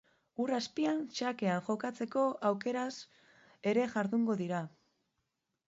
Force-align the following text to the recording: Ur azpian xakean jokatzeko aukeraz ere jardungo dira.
Ur 0.43 0.53
azpian 0.59 1.03
xakean 1.17 1.61
jokatzeko 1.67 2.25
aukeraz 2.51 2.89
ere 3.73 3.87
jardungo 3.95 4.41
dira. 4.43 4.67